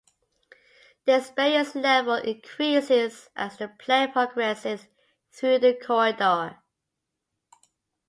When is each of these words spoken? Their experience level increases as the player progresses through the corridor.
Their 1.05 1.19
experience 1.19 1.75
level 1.75 2.15
increases 2.15 3.29
as 3.35 3.57
the 3.59 3.67
player 3.67 4.07
progresses 4.07 4.87
through 5.31 5.59
the 5.59 5.75
corridor. 5.75 6.57